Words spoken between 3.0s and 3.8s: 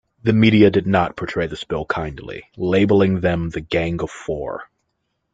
them the